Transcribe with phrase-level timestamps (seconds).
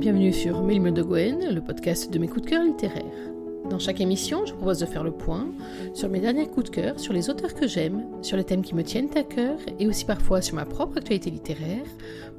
[0.00, 3.04] bienvenue sur Mille de Gwen, le podcast de mes coups de cœur littéraires.
[3.68, 5.52] Dans chaque émission, je propose de faire le point
[5.92, 8.74] sur mes derniers coups de cœur, sur les auteurs que j'aime, sur les thèmes qui
[8.74, 11.84] me tiennent à cœur et aussi parfois sur ma propre actualité littéraire,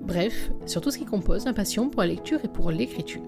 [0.02, 3.21] bref, sur tout ce qui compose ma passion pour la lecture et pour l'écriture.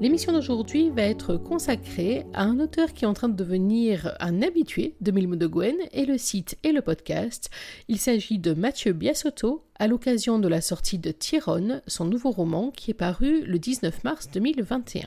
[0.00, 4.42] L'émission d'aujourd'hui va être consacrée à un auteur qui est en train de devenir un
[4.42, 7.50] habitué de Milmo de Gwen et le site et le podcast.
[7.88, 12.70] Il s'agit de Mathieu Biasotto à l'occasion de la sortie de Tyrone, son nouveau roman
[12.70, 15.04] qui est paru le 19 mars 2021.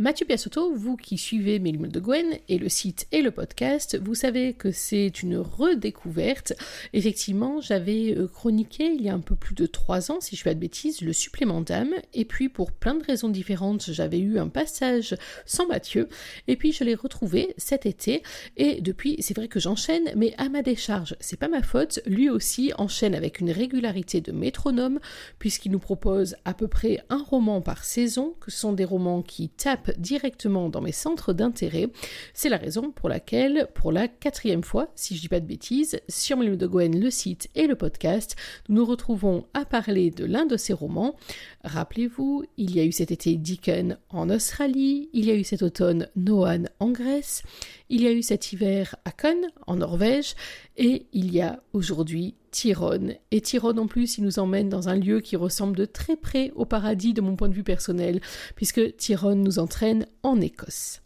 [0.00, 4.14] Mathieu Piassotto, vous qui suivez Mille de Gwen et le site et le podcast, vous
[4.14, 6.52] savez que c'est une redécouverte.
[6.92, 10.42] Effectivement, j'avais euh, chroniqué il y a un peu plus de trois ans, si je
[10.42, 11.94] fais pas de bêtises, le supplément d'âme.
[12.14, 15.16] Et puis, pour plein de raisons différentes, j'avais eu un passage
[15.46, 16.08] sans Mathieu.
[16.46, 18.22] Et puis, je l'ai retrouvé cet été.
[18.56, 21.98] Et depuis, c'est vrai que j'enchaîne, mais à ma décharge, c'est pas ma faute.
[22.06, 25.00] Lui aussi enchaîne avec une régularité de métronome,
[25.40, 29.22] puisqu'il nous propose à peu près un roman par saison, que ce sont des romans
[29.22, 31.88] qui tapent directement dans mes centres d'intérêt.
[32.34, 36.00] C'est la raison pour laquelle, pour la quatrième fois, si je dis pas de bêtises,
[36.08, 38.36] sur Mille de Gwen, le site et le podcast,
[38.68, 41.16] nous nous retrouvons à parler de l'un de ces romans.
[41.64, 45.62] Rappelez-vous, il y a eu cet été Dickens en Australie, il y a eu cet
[45.62, 47.42] automne Noan en Grèce,
[47.88, 50.34] il y a eu cet hiver Akon en Norvège,
[50.76, 53.14] et il y a aujourd'hui Tyrone.
[53.30, 56.52] Et Tyrone en plus, il nous emmène dans un lieu qui ressemble de très près
[56.54, 58.20] au paradis de mon point de vue personnel,
[58.56, 61.02] puisque Tyrone nous entraîne en Écosse.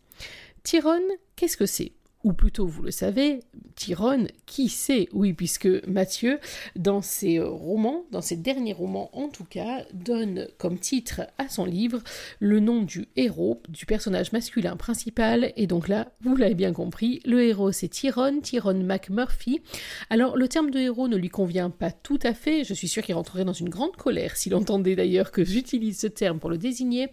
[0.63, 1.01] Tyrone,
[1.37, 1.93] qu'est-ce que c'est?
[2.25, 3.41] Ou plutôt vous le savez,
[3.75, 5.09] Tyrone, qui sait?
[5.13, 6.39] Oui, puisque Mathieu,
[6.77, 11.49] dans ses euh, romans, dans ses derniers romans en tout cas, donne comme titre à
[11.49, 12.01] son livre
[12.39, 17.21] le nom du héros, du personnage masculin principal, et donc là, vous l'avez bien compris,
[17.25, 19.61] le héros c'est Tyrone, Tyrone McMurphy.
[20.11, 23.03] Alors le terme de héros ne lui convient pas tout à fait, je suis sûr
[23.03, 26.59] qu'il rentrerait dans une grande colère s'il entendait d'ailleurs que j'utilise ce terme pour le
[26.59, 27.09] désigner,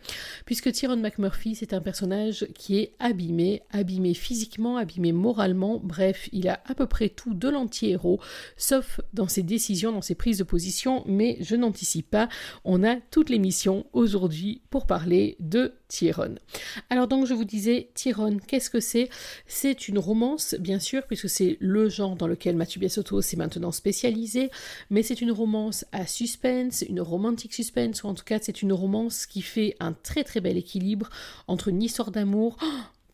[0.45, 6.29] puisque Tyrone McMurphy c'est un personnage qui est abîmé, abîmé physiquement, abîmé mais moralement, bref,
[6.31, 8.19] il a à peu près tout de l'anti-héros,
[8.57, 12.29] sauf dans ses décisions, dans ses prises de position, mais je n'anticipe pas,
[12.65, 16.39] on a toutes les missions aujourd'hui pour parler de Tyrone.
[16.89, 19.09] Alors donc je vous disais, Tyrone, qu'est-ce que c'est?
[19.47, 23.71] C'est une romance, bien sûr, puisque c'est le genre dans lequel Mathieu Biasotto s'est maintenant
[23.71, 24.49] spécialisé,
[24.89, 28.73] mais c'est une romance à suspense, une romantique suspense, ou en tout cas c'est une
[28.73, 31.09] romance qui fait un très très bel équilibre
[31.47, 32.65] entre une histoire d'amour, oh,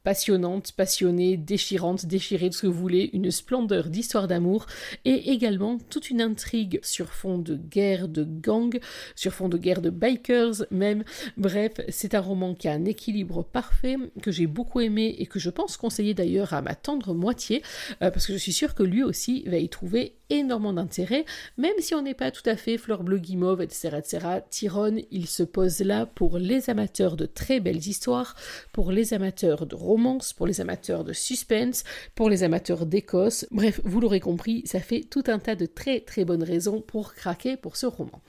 [0.05, 4.67] passionnante, passionnée, déchirante, déchirée, de ce que vous voulez, une splendeur d'histoire d'amour,
[5.03, 8.79] et également toute une intrigue sur fond de guerre de gang,
[9.15, 11.03] sur fond de guerre de bikers même.
[11.37, 15.39] Bref, c'est un roman qui a un équilibre parfait, que j'ai beaucoup aimé et que
[15.39, 17.63] je pense conseiller d'ailleurs à ma tendre moitié,
[18.03, 21.25] euh, parce que je suis sûre que lui aussi va y trouver énormément d'intérêt,
[21.57, 24.27] même si on n'est pas tout à fait fleur bleu guimauve, etc., etc.
[24.49, 28.35] Tyrone, il se pose là pour les amateurs de très belles histoires,
[28.71, 31.83] pour les amateurs de romance, pour les amateurs de suspense,
[32.15, 33.45] pour les amateurs d'Écosse.
[33.51, 37.13] Bref, vous l'aurez compris, ça fait tout un tas de très très bonnes raisons pour
[37.13, 38.21] craquer pour ce roman.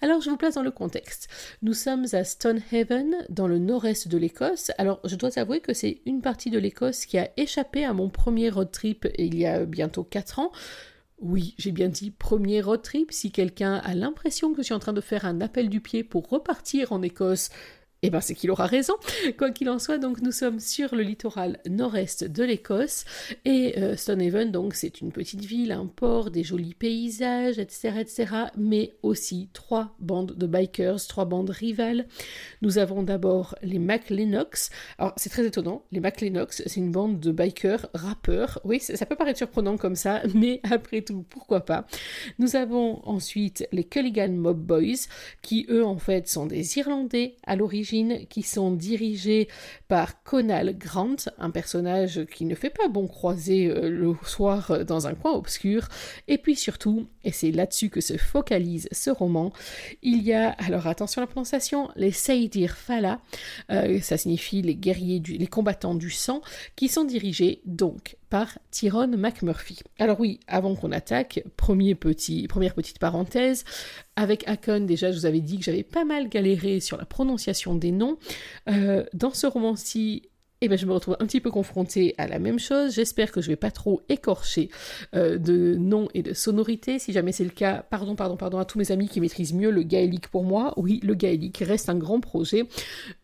[0.00, 1.28] Alors, je vous place dans le contexte.
[1.62, 4.70] Nous sommes à Stonehaven, dans le nord-est de l'Écosse.
[4.78, 8.08] Alors, je dois avouer que c'est une partie de l'Écosse qui a échappé à mon
[8.08, 10.52] premier road trip il y a bientôt 4 ans.
[11.22, 13.12] Oui, j'ai bien dit premier road trip.
[13.12, 16.02] Si quelqu'un a l'impression que je suis en train de faire un appel du pied
[16.02, 17.50] pour repartir en Écosse,
[18.04, 18.94] eh bien, c'est qu'il aura raison.
[19.38, 23.04] Quoi qu'il en soit, donc nous sommes sur le littoral nord-est de l'Écosse
[23.44, 28.26] et euh, Stonehaven, donc c'est une petite ville, un port, des jolis paysages, etc., etc.,
[28.56, 32.06] mais aussi trois bandes de bikers, trois bandes rivales.
[32.60, 34.70] Nous avons d'abord les McLennox.
[34.98, 35.84] Alors, c'est très étonnant.
[35.92, 38.60] Les McLennox, c'est une bande de bikers rappeurs.
[38.64, 41.86] Oui, ça peut paraître surprenant comme ça, mais après tout, pourquoi pas?
[42.40, 45.06] Nous avons ensuite les Culligan Mob Boys,
[45.40, 47.91] qui eux, en fait, sont des Irlandais à l'origine
[48.28, 49.48] qui sont dirigés
[49.88, 54.84] par Conal Grant, un personnage qui ne fait pas bon croiser euh, le soir euh,
[54.84, 55.88] dans un coin obscur.
[56.28, 59.52] Et puis surtout, et c'est là-dessus que se focalise ce roman,
[60.02, 63.20] il y a, alors attention à la prononciation, les Seidir Fala,
[63.70, 66.40] euh, ça signifie les guerriers, les combattants du sang,
[66.76, 69.80] qui sont dirigés donc par Tyrone McMurphy.
[69.98, 73.62] Alors oui, avant qu'on attaque, premier petit, première petite parenthèse,
[74.16, 77.74] avec Akon, déjà je vous avais dit que j'avais pas mal galéré sur la prononciation
[77.74, 78.16] des noms.
[78.70, 80.30] Euh, dans ce roman-ci,
[80.64, 82.94] eh ben, je me retrouve un petit peu confrontée à la même chose.
[82.94, 84.70] J'espère que je vais pas trop écorcher
[85.16, 87.00] euh, de noms et de sonorités.
[87.00, 89.72] Si jamais c'est le cas, pardon, pardon, pardon à tous mes amis qui maîtrisent mieux
[89.72, 90.72] le gaélique pour moi.
[90.76, 92.68] Oui, le gaélique reste un grand projet.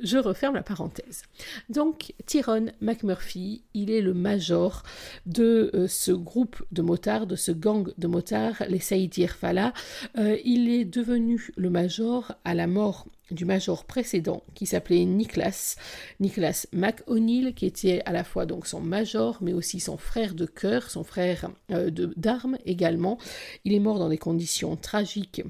[0.00, 1.22] Je referme la parenthèse.
[1.68, 4.82] Donc, Tyrone McMurphy, il est le major
[5.26, 9.72] de euh, ce groupe de motards, de ce gang de motards, les Saïdir Fala.
[10.18, 15.76] Euh, il est devenu le major à la mort du major précédent qui s'appelait Nicholas,
[16.20, 20.46] Nicholas McO'Neill, qui était à la fois donc son major, mais aussi son frère de
[20.46, 23.18] cœur, son frère euh, d'armes également.
[23.64, 25.42] Il est mort dans des conditions tragiques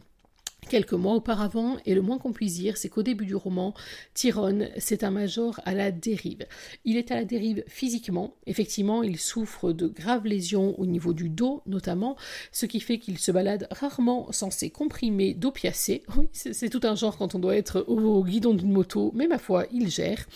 [0.68, 3.74] quelques mois auparavant, et le moins qu'on puisse dire, c'est qu'au début du roman,
[4.14, 6.46] Tyrone, c'est un major à la dérive.
[6.84, 11.28] Il est à la dérive physiquement, effectivement, il souffre de graves lésions au niveau du
[11.28, 12.16] dos notamment,
[12.52, 16.02] ce qui fait qu'il se balade rarement sans ses comprimés d'opiacés.
[16.18, 19.38] Oui, c'est tout un genre quand on doit être au guidon d'une moto, mais ma
[19.38, 20.26] foi, il gère.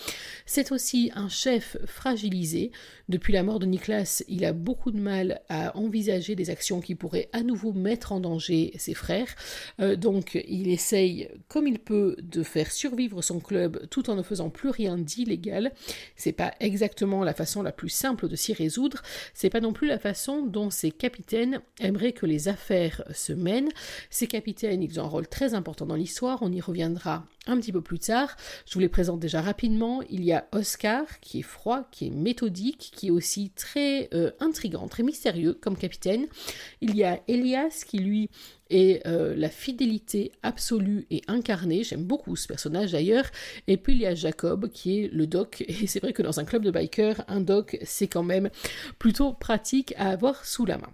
[0.45, 2.71] C'est aussi un chef fragilisé.
[3.09, 6.95] Depuis la mort de Nicolas, il a beaucoup de mal à envisager des actions qui
[6.95, 9.35] pourraient à nouveau mettre en danger ses frères.
[9.81, 14.23] Euh, donc il essaye comme il peut de faire survivre son club tout en ne
[14.23, 15.73] faisant plus rien d'illégal.
[16.15, 19.01] C'est pas exactement la façon la plus simple de s'y résoudre,
[19.33, 23.69] c'est pas non plus la façon dont ses capitaines aimeraient que les affaires se mènent.
[24.09, 27.71] Ces capitaines, ils ont un rôle très important dans l'histoire, on y reviendra un petit
[27.71, 28.35] peu plus tard.
[28.65, 30.01] Je vous les présente déjà rapidement.
[30.09, 34.31] Il y a Oscar, qui est froid, qui est méthodique, qui est aussi très euh,
[34.39, 36.27] intrigant, très mystérieux comme capitaine.
[36.81, 38.29] Il y a Elias, qui lui
[38.73, 41.83] est euh, la fidélité absolue et incarnée.
[41.83, 43.25] J'aime beaucoup ce personnage d'ailleurs.
[43.67, 45.63] Et puis il y a Jacob, qui est le doc.
[45.67, 48.49] Et c'est vrai que dans un club de bikers, un doc, c'est quand même
[48.99, 50.89] plutôt pratique à avoir sous la main.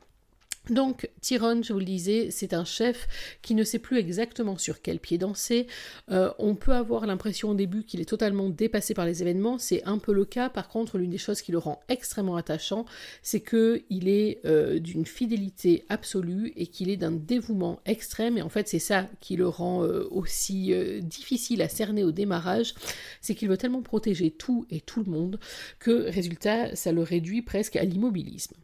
[0.69, 3.07] Donc Tyrone, je vous le disais, c'est un chef
[3.41, 5.67] qui ne sait plus exactement sur quel pied danser.
[6.11, 9.83] Euh, on peut avoir l'impression au début qu'il est totalement dépassé par les événements, c'est
[9.85, 10.49] un peu le cas.
[10.49, 12.85] Par contre, l'une des choses qui le rend extrêmement attachant,
[13.23, 18.37] c'est qu'il est euh, d'une fidélité absolue et qu'il est d'un dévouement extrême.
[18.37, 22.75] Et en fait, c'est ça qui le rend euh, aussi difficile à cerner au démarrage,
[23.21, 25.39] c'est qu'il veut tellement protéger tout et tout le monde
[25.79, 28.55] que, résultat, ça le réduit presque à l'immobilisme.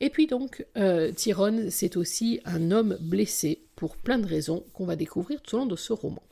[0.00, 4.86] Et puis donc, euh, Tyrone, c'est aussi un homme blessé pour plein de raisons qu'on
[4.86, 6.22] va découvrir tout au long de ce roman.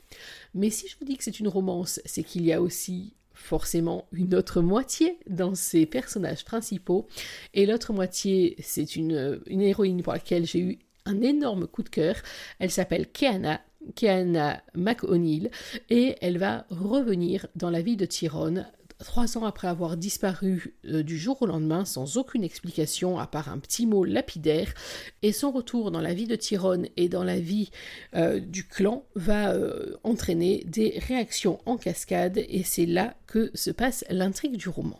[0.53, 4.07] Mais si je vous dis que c'est une romance, c'est qu'il y a aussi forcément
[4.11, 7.07] une autre moitié dans ces personnages principaux.
[7.53, 11.89] Et l'autre moitié, c'est une, une héroïne pour laquelle j'ai eu un énorme coup de
[11.89, 12.15] cœur.
[12.59, 13.61] Elle s'appelle Keana,
[13.95, 15.51] Keana McO'Neill,
[15.89, 18.67] et elle va revenir dans la vie de Tyrone
[19.03, 23.49] trois ans après avoir disparu euh, du jour au lendemain sans aucune explication à part
[23.49, 24.73] un petit mot lapidaire,
[25.21, 27.71] et son retour dans la vie de Tyrone et dans la vie
[28.15, 33.71] euh, du clan va euh, entraîner des réactions en cascade, et c'est là que se
[33.71, 34.99] passe l'intrigue du roman.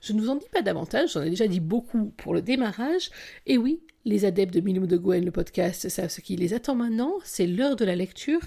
[0.00, 3.10] Je ne vous en dis pas davantage, j'en ai déjà dit beaucoup pour le démarrage,
[3.46, 6.74] et oui, les adeptes de Milou de Gwen, le podcast, savent ce qui les attend
[6.74, 8.40] maintenant, c'est l'heure de la lecture.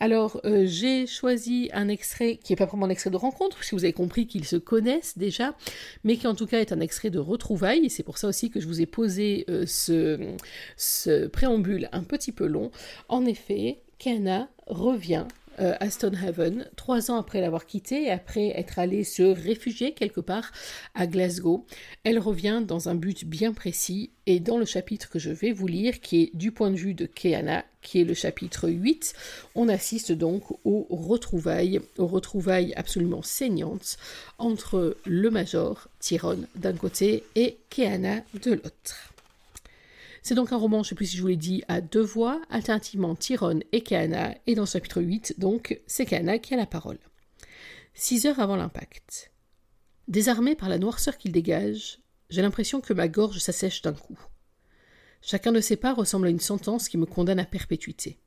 [0.00, 3.74] Alors, euh, j'ai choisi un extrait qui n'est pas vraiment un extrait de rencontre, puisque
[3.74, 5.54] vous avez compris qu'ils se connaissent déjà,
[6.04, 8.48] mais qui en tout cas est un extrait de retrouvailles, et c'est pour ça aussi
[8.48, 10.18] que je vous ai posé euh, ce,
[10.78, 12.70] ce préambule un petit peu long.
[13.08, 15.26] En effet, Kana revient
[15.60, 20.20] euh, à Stonehaven, trois ans après l'avoir quitté et après être allée se réfugier quelque
[20.20, 20.50] part
[20.94, 21.66] à Glasgow.
[22.04, 25.66] Elle revient dans un but bien précis et dans le chapitre que je vais vous
[25.66, 29.14] lire, qui est du point de vue de Keana, qui est le chapitre 8,
[29.54, 33.96] on assiste donc aux retrouvailles, aux retrouvailles absolument saignantes
[34.38, 39.13] entre le Major, Tyrone d'un côté, et Keana de l'autre.
[40.26, 42.02] C'est donc un roman, je ne sais plus si je vous l'ai dit, à deux
[42.02, 46.56] voix, alternativement Tyrone et Kana, et dans ce chapitre 8, donc, c'est Kana qui a
[46.56, 46.98] la parole.
[47.92, 49.30] Six heures avant l'impact.
[50.08, 51.98] Désarmé par la noirceur qu'il dégage,
[52.30, 54.18] j'ai l'impression que ma gorge s'assèche d'un coup.
[55.20, 58.18] Chacun de ses pas ressemble à une sentence qui me condamne à perpétuité.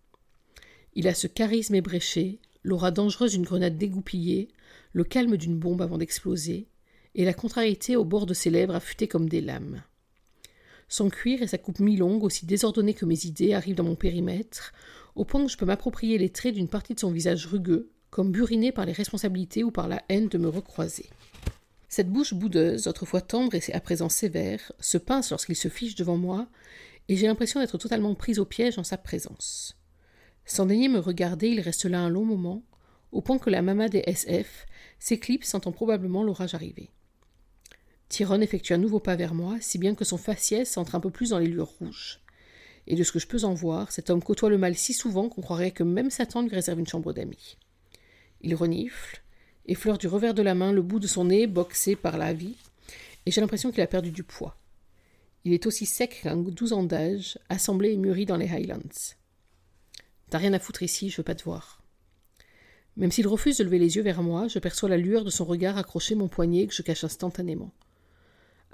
[0.94, 4.50] Il a ce charisme ébréché, l'aura dangereuse d'une grenade dégoupillée,
[4.94, 6.68] le calme d'une bombe avant d'exploser,
[7.16, 9.82] et la contrariété au bord de ses lèvres affûtées comme des lames.
[10.88, 14.74] Son cuir et sa coupe mi-longue, aussi désordonnés que mes idées, arrivent dans mon périmètre,
[15.16, 18.32] au point que je peux m'approprier les traits d'une partie de son visage rugueux, comme
[18.32, 21.10] buriné par les responsabilités ou par la haine de me recroiser.
[21.90, 26.18] Cette bouche boudeuse, autrefois tendre et à présent sévère, se pince lorsqu'il se fiche devant
[26.18, 26.48] moi,
[27.10, 29.78] et j'ai l'impression d'être totalement prise au piège en sa présence.
[30.46, 32.64] Sans daigner me regarder, il reste là un long moment,
[33.12, 34.66] au point que la mama des SF
[35.00, 36.90] s'éclipse sentant probablement l'orage arriver.
[38.10, 41.10] Tyrone effectue un nouveau pas vers moi, si bien que son faciès entre un peu
[41.10, 42.22] plus dans les lueurs rouges.
[42.88, 45.28] Et de ce que je peux en voir, cet homme côtoie le mal si souvent
[45.28, 47.58] qu'on croirait que même Satan lui réserve une chambre d'amis.
[48.42, 49.22] Il renifle,
[49.66, 52.56] effleure du revers de la main le bout de son nez boxé par la vie,
[53.26, 54.58] et j'ai l'impression qu'il a perdu du poids.
[55.44, 59.16] Il est aussi sec qu'un douze ans d'âge, assemblé et mûri dans les Highlands.
[60.30, 61.82] T'as rien à foutre ici, je veux pas te voir.
[62.96, 65.46] Même s'il refuse de lever les yeux vers moi, je perçois la lueur de son
[65.46, 67.72] regard accrocher mon poignet que je cache instantanément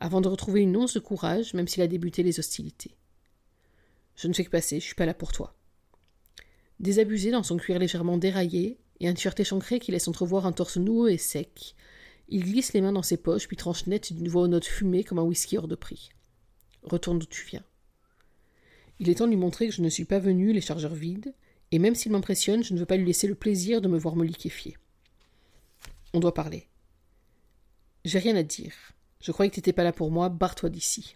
[0.03, 2.98] avant de retrouver une once de courage, même s'il a débuté les hostilités.
[4.17, 5.55] Je ne fais que passer, je suis pas là pour toi.
[6.81, 10.75] Désabusé dans son cuir légèrement déraillé, et un t-shirt échancré qui laisse entrevoir un torse
[10.75, 11.74] noueux et sec.
[12.27, 15.05] Il glisse les mains dans ses poches, puis tranche net d'une voix aux notes fumées
[15.05, 16.10] comme un whisky hors de prix.
[16.83, 17.63] Retourne d'où tu viens.
[19.00, 21.33] Il est temps de lui montrer que je ne suis pas venu les chargeurs vides,
[21.72, 24.17] et même s'il m'impressionne, je ne veux pas lui laisser le plaisir de me voir
[24.17, 24.75] me liquéfier.
[26.13, 26.67] On doit parler.
[28.03, 28.92] J'ai rien à dire.
[29.24, 31.15] Je croyais que tu n'étais pas là pour moi, barre-toi d'ici.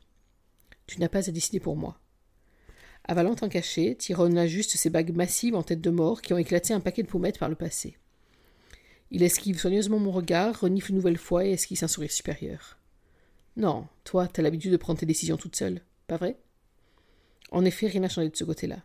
[0.87, 1.99] Tu n'as pas à décider pour moi.
[3.03, 6.73] Avalant un cachet, Tyrone ajuste ses bagues massives en tête de mort qui ont éclaté
[6.73, 7.97] un paquet de pommettes par le passé.
[9.11, 12.77] Il esquive soigneusement mon regard, renifle une nouvelle fois et esquisse un sourire supérieur.
[13.57, 16.39] Non, toi, t'as l'habitude de prendre tes décisions toute seule, pas vrai?
[17.51, 18.77] En effet, rien n'a changé de ce côté-là.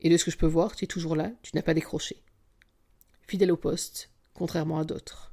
[0.00, 2.22] Et de ce que je peux voir, tu es toujours là, tu n'as pas décroché.
[3.26, 5.31] Fidèle au poste, contrairement à d'autres.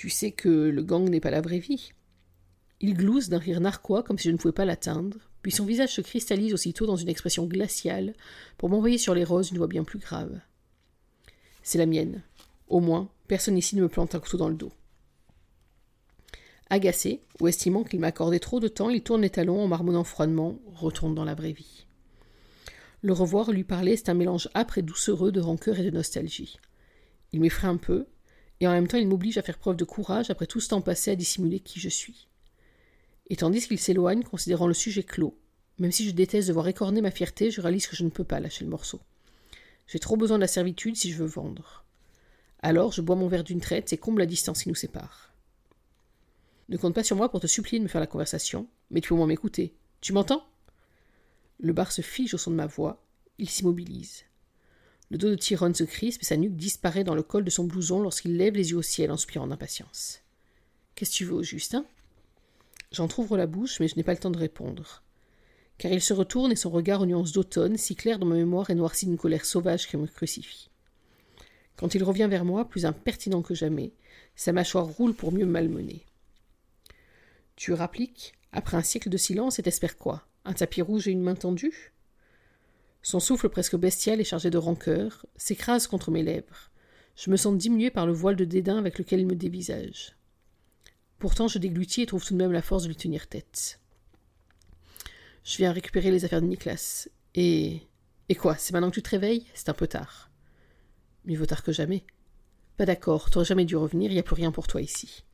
[0.00, 1.92] Tu sais que le gang n'est pas la vraie vie.
[2.80, 5.92] Il glousse d'un rire narquois comme si je ne pouvais pas l'atteindre, puis son visage
[5.92, 8.14] se cristallise aussitôt dans une expression glaciale
[8.56, 10.40] pour m'envoyer sur les roses une voix bien plus grave.
[11.62, 12.22] C'est la mienne.
[12.68, 14.72] Au moins, personne ici ne me plante un couteau dans le dos.
[16.70, 20.58] Agacé, ou estimant qu'il m'accordait trop de temps, il tourne les talons en marmonnant froidement,
[20.72, 21.84] retourne dans la vraie vie.
[23.02, 26.58] Le revoir lui parler, c'est un mélange âpre et doucereux de rancœur et de nostalgie.
[27.34, 28.06] Il m'effraie un peu,
[28.60, 30.80] et en même temps il m'oblige à faire preuve de courage après tout ce temps
[30.80, 32.28] passé à dissimuler qui je suis.
[33.28, 35.38] Et tandis qu'il s'éloigne, considérant le sujet clos,
[35.78, 38.40] même si je déteste devoir écorner ma fierté, je réalise que je ne peux pas
[38.40, 39.00] lâcher le morceau.
[39.86, 41.84] J'ai trop besoin de la servitude si je veux vendre.
[42.62, 45.32] Alors je bois mon verre d'une traite et comble la distance qui nous sépare.
[46.68, 49.08] Ne compte pas sur moi pour te supplier de me faire la conversation, mais tu
[49.08, 49.74] peux au moins m'écouter.
[50.00, 50.46] Tu m'entends?
[51.58, 53.02] Le bar se fige au son de ma voix,
[53.38, 54.24] il s'immobilise.
[55.10, 57.64] Le dos de Tyrone se crispe et sa nuque disparaît dans le col de son
[57.64, 60.20] blouson lorsqu'il lève les yeux au ciel en soupirant d'impatience.
[60.94, 61.84] Qu'est-ce que tu veux au juste, hein
[62.92, 65.02] J'entr'ouvre la bouche, mais je n'ai pas le temps de répondre.
[65.78, 68.70] Car il se retourne et son regard aux nuances d'automne, si clair dans ma mémoire,
[68.70, 70.70] est noirci d'une colère sauvage qui me crucifie.
[71.76, 73.92] Quand il revient vers moi, plus impertinent que jamais,
[74.36, 76.04] sa mâchoire roule pour mieux malmener.
[77.56, 80.26] Tu rappliques, après un siècle de silence, et t'espères quoi?
[80.44, 81.92] Un tapis rouge et une main tendue?
[83.02, 86.70] Son souffle presque bestial et chargé de rancœur s'écrase contre mes lèvres.
[87.16, 90.16] Je me sens diminué par le voile de dédain avec lequel il me dévisage.
[91.18, 93.80] Pourtant, je déglutis et trouve tout de même la force de lui tenir tête.
[95.44, 97.08] Je viens récupérer les affaires de Nicolas.
[97.34, 97.82] Et.
[98.28, 99.46] Et quoi C'est maintenant que tu te réveilles?
[99.54, 100.30] C'est un peu tard.
[101.24, 102.04] Mieux vaut tard que jamais.
[102.76, 105.24] Pas d'accord, t'aurais jamais dû revenir, il n'y a plus rien pour toi ici.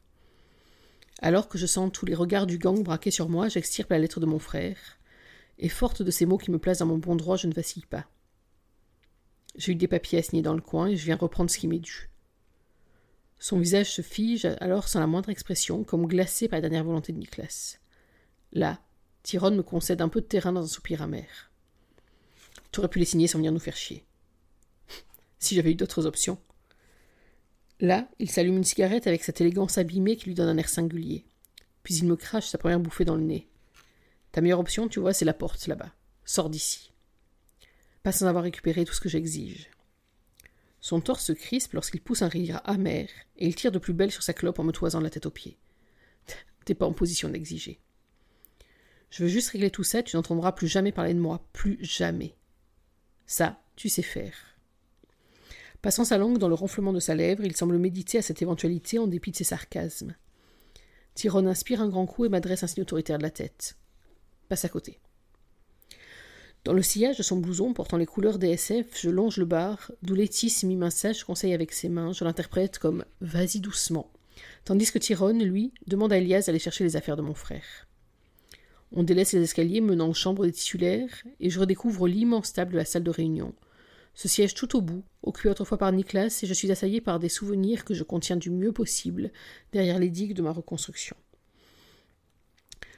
[1.23, 4.19] Alors que je sens tous les regards du gang braqués sur moi, j'extirpe la lettre
[4.19, 4.77] de mon frère,
[5.59, 7.87] et forte de ces mots qui me placent dans mon bon droit, je ne vacille
[7.87, 8.07] pas.
[9.57, 11.79] J'ai eu des papiers assignés dans le coin et je viens reprendre ce qui m'est
[11.79, 12.11] dû.
[13.39, 17.13] Son visage se fige alors sans la moindre expression, comme glacé par la dernière volonté
[17.13, 17.79] de Nicolas.
[18.53, 18.81] Là,
[19.23, 21.51] Tyrone me concède un peu de terrain dans un soupir amer.
[22.73, 24.05] Tu aurais pu les signer sans venir nous faire chier
[25.39, 26.39] si j'avais eu d'autres options.
[27.81, 31.27] Là, il s'allume une cigarette avec cette élégance abîmée qui lui donne un air singulier.
[31.83, 33.49] Puis il me crache sa première bouffée dans le nez.
[34.37, 35.95] Ta meilleure option, tu vois, c'est la porte là-bas.
[36.27, 36.93] Sors d'ici.
[38.03, 39.71] Pas sans avoir récupéré tout ce que j'exige.
[40.79, 44.11] Son torse se crispe lorsqu'il pousse un rire amer et il tire de plus belle
[44.11, 45.57] sur sa clope en me toisant la tête aux pieds.
[46.67, 47.81] T'es pas en position d'exiger.
[49.09, 52.37] Je veux juste régler tout ça, tu n'entendras plus jamais parler de moi, plus jamais.
[53.25, 54.35] Ça, tu sais faire.
[55.81, 58.99] Passant sa langue dans le ronflement de sa lèvre, il semble méditer à cette éventualité
[58.99, 60.15] en dépit de ses sarcasmes.
[61.15, 63.79] Tyrone inspire un grand coup et m'adresse un signe autoritaire de la tête.
[64.49, 64.99] Passe à côté.
[66.65, 69.93] Dans le sillage de son blouson portant les couleurs des SF, je longe le bar,
[70.03, 74.11] d'où Létis, mi-main sèche, conseille avec ses mains, je l'interprète comme Vas-y doucement,
[74.65, 77.87] tandis que Tyrone, lui, demande à Elias d'aller chercher les affaires de mon frère.
[78.93, 82.79] On délaisse les escaliers menant aux chambres des titulaires, et je redécouvre l'immense table de
[82.79, 83.55] la salle de réunion,
[84.17, 87.29] ce siège tout au bout, occupé autrefois par Nicolas, et je suis assailli par des
[87.29, 89.31] souvenirs que je contiens du mieux possible
[89.73, 91.17] derrière les digues de ma reconstruction.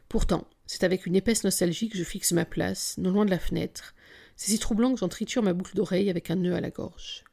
[0.08, 3.38] Pourtant, c'est avec une épaisse nostalgie que je fixe ma place, non loin de la
[3.38, 3.94] fenêtre.
[4.36, 7.24] C'est si troublant que j'en triture ma boucle d'oreille avec un nœud à la gorge.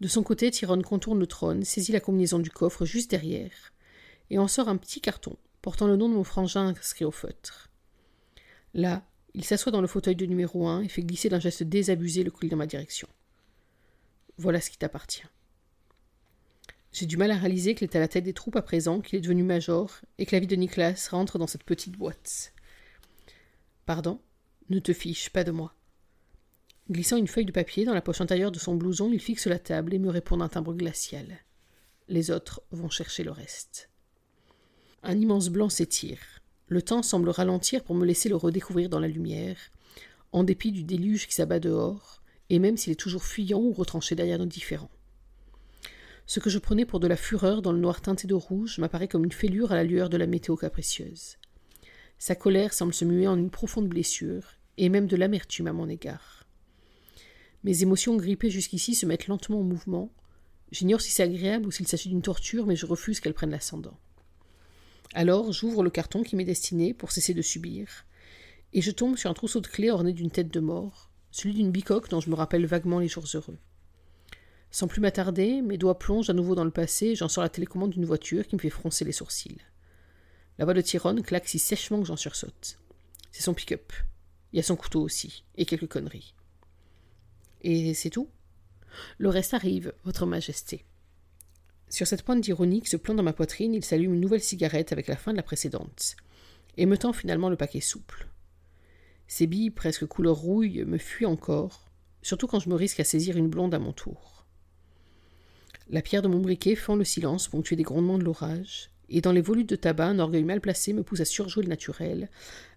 [0.00, 3.72] De son côté, Tyrone contourne le trône, saisit la combinaison du coffre juste derrière,
[4.28, 7.70] et en sort un petit carton portant le nom de mon frangin inscrit au feutre.
[8.74, 12.22] Là, il s'assoit dans le fauteuil de numéro un et fait glisser d'un geste désabusé
[12.22, 13.08] le colis dans ma direction.
[14.36, 15.24] Voilà ce qui t'appartient.
[16.94, 19.18] J'ai du mal à réaliser qu'il est à la tête des troupes à présent, qu'il
[19.18, 22.54] est devenu major, et que la vie de Nicolas rentre dans cette petite boîte.
[23.84, 24.20] Pardon?
[24.70, 25.74] Ne te fiche pas de moi.
[26.88, 29.58] Glissant une feuille de papier dans la poche intérieure de son blouson, il fixe la
[29.58, 31.40] table et me répond d'un timbre glacial.
[32.06, 33.90] Les autres vont chercher le reste.
[35.02, 36.20] Un immense blanc s'étire.
[36.68, 39.56] Le temps semble ralentir pour me laisser le redécouvrir dans la lumière,
[40.30, 44.14] en dépit du déluge qui s'abat dehors, et même s'il est toujours fuyant ou retranché
[44.14, 44.90] derrière nos différends.
[46.26, 49.08] Ce que je prenais pour de la fureur dans le noir teinté de rouge m'apparaît
[49.08, 51.36] comme une fêlure à la lueur de la météo capricieuse.
[52.18, 55.88] Sa colère semble se muer en une profonde blessure, et même de l'amertume à mon
[55.88, 56.46] égard.
[57.62, 60.10] Mes émotions grippées jusqu'ici se mettent lentement en mouvement.
[60.72, 63.98] J'ignore si c'est agréable ou s'il s'agit d'une torture, mais je refuse qu'elle prenne l'ascendant.
[65.12, 68.06] Alors j'ouvre le carton qui m'est destiné pour cesser de subir,
[68.72, 71.70] et je tombe sur un trousseau de clés orné d'une tête de mort, celui d'une
[71.70, 73.58] bicoque dont je me rappelle vaguement les jours heureux.
[74.74, 77.48] Sans plus m'attarder, mes doigts plongent à nouveau dans le passé et j'en sors la
[77.48, 79.60] télécommande d'une voiture qui me fait froncer les sourcils.
[80.58, 82.80] La voix de Tyrone claque si sèchement que j'en sursaute.
[83.30, 83.92] C'est son pick-up.
[84.52, 86.34] Il y a son couteau aussi, et quelques conneries.
[87.62, 88.28] Et c'est tout?
[89.18, 90.84] Le reste arrive, Votre Majesté.
[91.88, 95.06] Sur cette pointe d'ironie se plante dans ma poitrine, il s'allume une nouvelle cigarette avec
[95.06, 96.16] la fin de la précédente,
[96.76, 98.26] et me tend finalement le paquet souple.
[99.28, 103.36] Ces billes presque couleur rouille me fuient encore, surtout quand je me risque à saisir
[103.36, 104.33] une blonde à mon tour.
[105.90, 109.32] La pierre de mon briquet fend le silence ponctué des grondements de l'orage, et dans
[109.32, 112.30] les volutes de tabac, un orgueil mal placé me pousse à surjouer le naturel,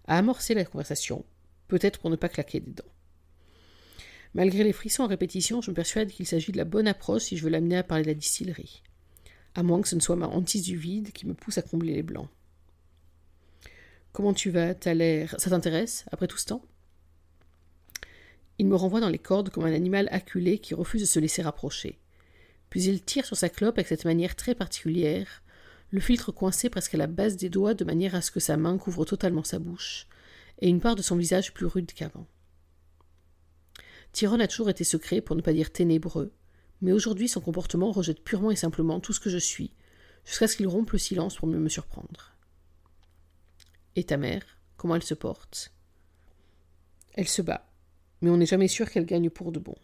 [0.06, 1.24] à amorcer la conversation,
[1.68, 2.84] peut-être pour ne pas claquer des dents.
[4.34, 7.36] Malgré les frissons en répétition, je me persuade qu'il s'agit de la bonne approche si
[7.36, 8.82] je veux l'amener à parler de la distillerie.
[9.54, 11.94] À moins que ce ne soit ma hantise du vide qui me pousse à combler
[11.94, 12.28] les blancs.
[14.12, 14.74] Comment tu vas?
[14.74, 15.34] T'as l'air.
[15.38, 16.62] Ça t'intéresse, après tout ce temps?
[18.58, 21.42] Il me renvoie dans les cordes comme un animal acculé qui refuse de se laisser
[21.42, 21.98] rapprocher.
[22.70, 25.42] Puis il tire sur sa clope avec cette manière très particulière,
[25.90, 28.56] le filtre coincé presque à la base des doigts de manière à ce que sa
[28.56, 30.06] main couvre totalement sa bouche,
[30.60, 32.26] et une part de son visage plus rude qu'avant.
[34.12, 36.32] Tyrone a toujours été secret, pour ne pas dire ténébreux,
[36.80, 39.72] mais aujourd'hui son comportement rejette purement et simplement tout ce que je suis,
[40.24, 42.32] jusqu'à ce qu'il rompe le silence pour mieux me surprendre.
[43.96, 44.42] Et ta mère,
[44.76, 45.72] comment elle se porte?
[47.14, 47.66] Elle se bat,
[48.20, 49.74] mais on n'est jamais sûr qu'elle gagne pour de bon.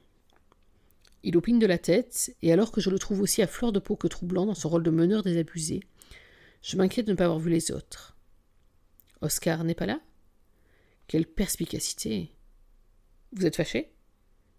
[1.26, 3.78] Il opine de la tête, et alors que je le trouve aussi à fleur de
[3.78, 5.80] peau que troublant dans son rôle de meneur désabusé,
[6.62, 8.14] je m'inquiète de ne pas avoir vu les autres.
[9.22, 10.02] Oscar n'est pas là?
[11.08, 12.30] Quelle perspicacité
[13.32, 13.90] Vous êtes fâché?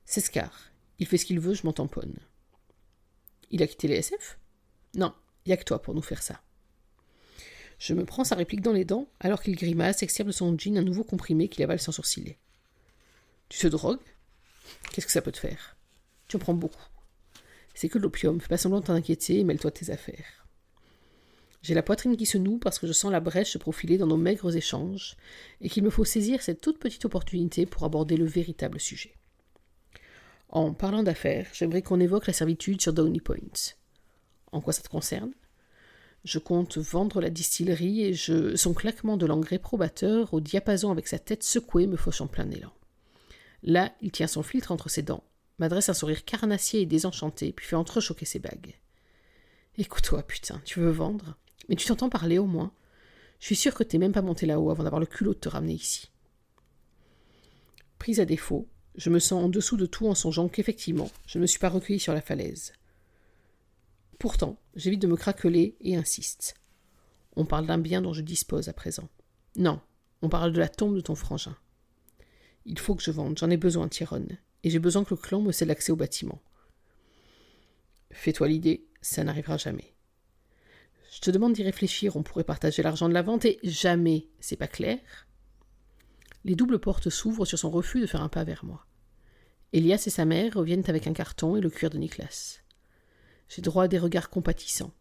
[0.05, 0.71] C'est Scar.
[0.97, 2.17] Il fait ce qu'il veut, je m'en tamponne.
[3.51, 4.39] Il a quitté les SF
[4.95, 5.13] Non,
[5.45, 6.41] il n'y a que toi pour nous faire ça.
[7.77, 10.79] Je me prends sa réplique dans les dents, alors qu'il grimace, extire de son jean
[10.79, 12.39] un nouveau comprimé qu'il avale sans sourciller.
[13.49, 13.99] Tu te drogues?
[14.91, 15.75] Qu'est-ce que ça peut te faire?
[16.27, 16.87] Tu en prends beaucoup.
[17.73, 20.47] C'est que l'opium, fais pas semblant de t'inquiéter et mêle-toi tes affaires.
[21.61, 24.05] J'ai la poitrine qui se noue parce que je sens la brèche se profiler dans
[24.05, 25.17] nos maigres échanges,
[25.61, 29.15] et qu'il me faut saisir cette toute petite opportunité pour aborder le véritable sujet.
[30.49, 33.73] En parlant d'affaires, j'aimerais qu'on évoque la servitude sur Downey Point.
[34.51, 35.33] En quoi ça te concerne?
[36.23, 38.55] Je compte vendre la distillerie et je...
[38.55, 42.49] son claquement de l'engrais probateur au diapason avec sa tête secouée me fauche en plein
[42.51, 42.71] élan.
[43.63, 45.23] Là, il tient son filtre entre ses dents,
[45.59, 48.75] m'adresse un sourire carnassier et désenchanté, puis fait entrechoquer ses bagues.
[49.77, 51.37] Écoute-toi, putain, tu veux vendre
[51.67, 52.71] Mais tu t'entends parler au moins
[53.39, 55.49] Je suis sûr que t'es même pas monté là-haut avant d'avoir le culot de te
[55.49, 56.11] ramener ici.
[57.99, 61.41] Prise à défaut, je me sens en dessous de tout en songeant qu'effectivement, je ne
[61.41, 62.73] me suis pas recueilli sur la falaise.
[64.19, 66.55] Pourtant, j'évite de me craqueler et insiste.
[67.35, 69.09] On parle d'un bien dont je dispose à présent.
[69.57, 69.81] Non,
[70.21, 71.57] on parle de la tombe de ton frangin.
[72.65, 75.41] Il faut que je vende, j'en ai besoin, Tyrone, et j'ai besoin que le clan
[75.41, 76.41] me cède l'accès au bâtiment.
[78.09, 79.93] Fais-toi l'idée, ça n'arrivera jamais.
[81.13, 84.55] Je te demande d'y réfléchir, on pourrait partager l'argent de la vente, et jamais, c'est
[84.55, 84.99] pas clair
[86.45, 88.87] Les doubles portes s'ouvrent sur son refus de faire un pas vers moi.
[89.71, 92.57] Elias et sa mère reviennent avec un carton et le cuir de Nicolas.
[93.49, 94.93] J'ai droit à des regards compatissants.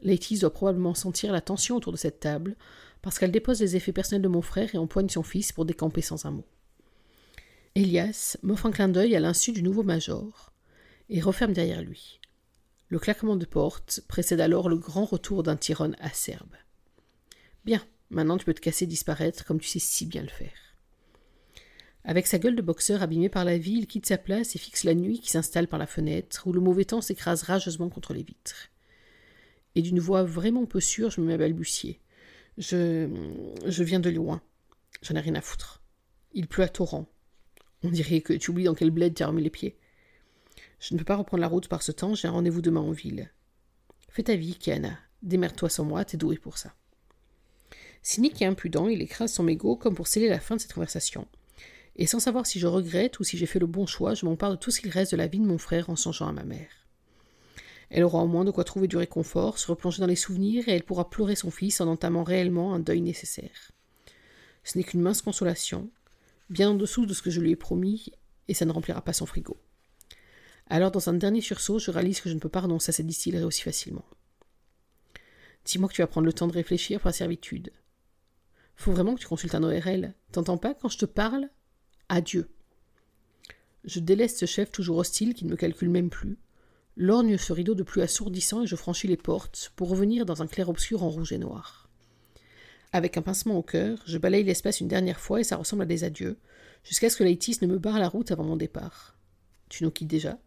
[0.00, 2.54] Letty doit probablement sentir la tension autour de cette table,
[3.02, 6.02] parce qu'elle dépose les effets personnels de mon frère et empoigne son fils pour décamper
[6.02, 6.46] sans un mot.
[7.74, 10.52] Elias m'offre un clin d'œil à l'insu du nouveau major,
[11.08, 12.20] et referme derrière lui.
[12.88, 16.54] Le claquement de porte précède alors le grand retour d'un tyrone acerbe.
[17.64, 20.76] Bien, maintenant tu peux te casser disparaître comme tu sais si bien le faire.
[22.04, 24.84] Avec sa gueule de boxeur abîmée par la vie, il quitte sa place et fixe
[24.84, 28.24] la nuit qui s'installe par la fenêtre, où le mauvais temps s'écrase rageusement contre les
[28.24, 28.68] vitres.
[29.76, 32.00] Et d'une voix vraiment peu sûre, je me mets à balbutier.
[32.58, 33.08] Je.
[33.64, 34.42] Je viens de loin.
[35.00, 35.82] J'en ai rien à foutre.
[36.34, 37.08] Il pleut à torrent.
[37.84, 39.76] On dirait que tu oublies dans quel bled t'as remis les pieds.
[40.78, 42.92] Je ne peux pas reprendre la route par ce temps, j'ai un rendez-vous demain en
[42.92, 43.30] ville.
[44.08, 44.98] Fais ta vie, Kiana.
[45.22, 46.74] Démerde-toi sans moi, t'es doué pour ça.
[48.02, 51.26] Cynique et impudent, il écrase son mégot comme pour sceller la fin de cette conversation
[51.96, 54.52] et sans savoir si je regrette ou si j'ai fait le bon choix, je m'empare
[54.52, 56.44] de tout ce qu'il reste de la vie de mon frère en songeant à ma
[56.44, 56.70] mère.
[57.90, 60.72] Elle aura au moins de quoi trouver du réconfort, se replonger dans les souvenirs, et
[60.72, 63.72] elle pourra pleurer son fils en entamant réellement un deuil nécessaire.
[64.64, 65.90] Ce n'est qu'une mince consolation,
[66.52, 68.12] bien en dessous de ce que je lui ai promis,
[68.48, 69.56] et ça ne remplira pas son frigo.
[70.68, 73.06] Alors, dans un dernier sursaut, je réalise que je ne peux pas renoncer à cette
[73.06, 74.04] distillerie aussi facilement.
[75.64, 77.72] Dis-moi que tu vas prendre le temps de réfléchir la servitude.
[78.74, 80.14] Faut vraiment que tu consultes un ORL.
[80.32, 81.48] T'entends pas quand je te parle?
[82.08, 82.48] Adieu.
[83.84, 86.38] Je délaisse ce chef toujours hostile qui ne me calcule même plus.
[86.96, 90.46] Lorgne ce rideau de plus assourdissant et je franchis les portes pour revenir dans un
[90.46, 91.81] clair-obscur en rouge et noir.
[92.92, 95.86] Avec un pincement au cœur, je balaye l'espace une dernière fois et ça ressemble à
[95.86, 96.38] des adieux,
[96.84, 99.16] jusqu'à ce que Laïtis ne me barre la route avant mon départ.
[99.70, 100.38] Tu nous quittes déjà?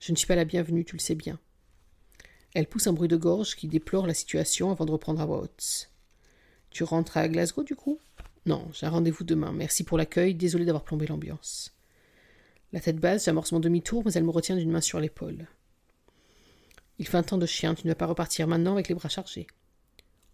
[0.00, 1.38] Je ne suis pas la bienvenue, tu le sais bien.
[2.54, 5.46] Elle pousse un bruit de gorge qui déplore la situation avant de reprendre à voix.
[6.70, 7.98] Tu rentres à Glasgow du coup?
[8.46, 9.52] Non, j'ai un rendez-vous demain.
[9.52, 11.74] Merci pour l'accueil, désolé d'avoir plombé l'ambiance.
[12.72, 15.46] La tête basse, j'amorce mon demi-tour, mais elle me retient d'une main sur l'épaule.
[16.98, 19.10] Il fait un temps de chien, tu ne vas pas repartir maintenant avec les bras
[19.10, 19.46] chargés.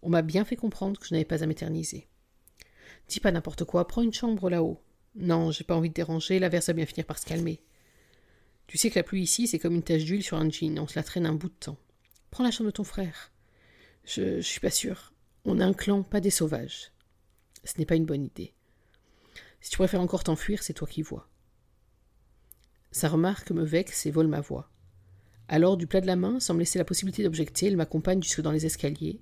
[0.05, 2.07] On m'a bien fait comprendre que je n'avais pas à m'éterniser.
[3.07, 4.79] Dis pas n'importe quoi, prends une chambre là-haut.
[5.15, 7.59] Non, j'ai pas envie de déranger, la verse va bien finir par se calmer.
[8.67, 10.87] Tu sais que la pluie ici, c'est comme une tache d'huile sur un jean, on
[10.87, 11.79] se la traîne un bout de temps.
[12.29, 13.31] Prends la chambre de ton frère.
[14.03, 15.11] Je, je suis pas sûre.
[15.43, 16.91] On a un clan, pas des sauvages.
[17.63, 18.53] Ce n'est pas une bonne idée.
[19.59, 21.27] Si tu préfères encore t'enfuir, c'est toi qui vois.
[22.91, 24.69] Sa remarque me vexe et vole ma voix.
[25.47, 28.41] Alors, du plat de la main, sans me laisser la possibilité d'objecter, elle m'accompagne jusque
[28.41, 29.19] dans les escaliers,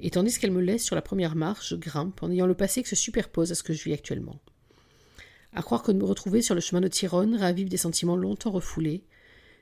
[0.00, 2.82] et tandis qu'elle me laisse sur la première marche, je grimpe en ayant le passé
[2.82, 4.40] qui se superpose à ce que je vis actuellement.
[5.52, 8.52] À croire que de me retrouver sur le chemin de Tyrone ravive des sentiments longtemps
[8.52, 9.04] refoulés.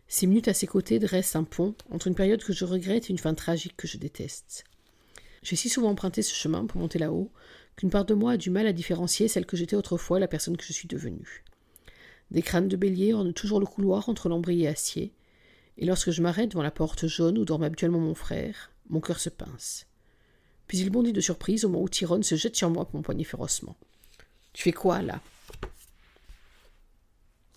[0.06, 3.12] Ces minutes à ses côtés dressent un pont entre une période que je regrette et
[3.12, 4.64] une fin tragique que je déteste.
[5.42, 7.30] J'ai si souvent emprunté ce chemin pour monter là-haut
[7.76, 10.56] qu'une part de moi a du mal à différencier celle que j'étais autrefois la personne
[10.56, 11.44] que je suis devenue.
[12.30, 15.14] Des crânes de bélier ornent toujours le couloir entre lambris et acier,
[15.78, 19.20] et lorsque je m'arrête devant la porte jaune où dorme habituellement mon frère, mon cœur
[19.20, 19.86] se pince.
[20.68, 23.24] Puis il bondit de surprise au moment où Tyrone se jette sur moi pour m'empoigner
[23.24, 23.74] férocement.
[24.52, 25.20] Tu fais quoi là?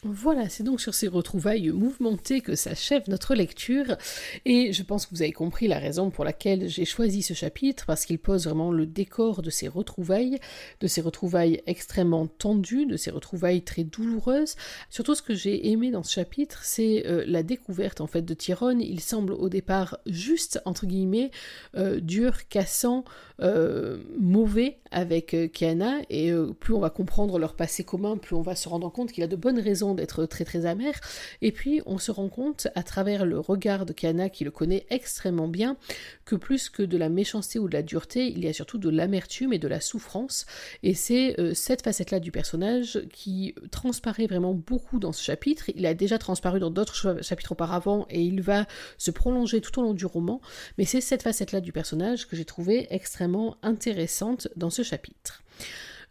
[0.04, 3.98] Voilà, c'est donc sur ces retrouvailles mouvementées que s'achève notre lecture,
[4.46, 7.86] et je pense que vous avez compris la raison pour laquelle j'ai choisi ce chapitre,
[7.86, 10.40] parce qu'il pose vraiment le décor de ces retrouvailles,
[10.80, 14.56] de ces retrouvailles extrêmement tendues, de ces retrouvailles très douloureuses.
[14.90, 18.34] Surtout ce que j'ai aimé dans ce chapitre, c'est euh, la découverte en fait de
[18.34, 18.82] Tyrone.
[18.82, 21.30] Il semble au départ juste, entre guillemets,
[21.78, 23.06] euh, dur, cassant,
[23.40, 28.56] euh, mauvais avec Kiana, et plus on va comprendre leur passé commun, plus on va
[28.56, 30.94] se rendre compte qu'il a de bonnes raisons d'être très très amer.
[31.42, 34.86] Et puis on se rend compte à travers le regard de Kana qui le connaît
[34.90, 35.78] extrêmement bien
[36.26, 38.90] que plus que de la méchanceté ou de la dureté, il y a surtout de
[38.90, 40.46] l'amertume et de la souffrance.
[40.84, 45.66] Et c'est euh, cette facette-là du personnage qui transparaît vraiment beaucoup dans ce chapitre.
[45.76, 48.66] Il a déjà transparu dans d'autres chapitres auparavant et il va
[48.98, 50.42] se prolonger tout au long du roman.
[50.78, 55.44] Mais c'est cette facette-là du personnage que j'ai trouvé extrêmement intéressante dans ce chapitre.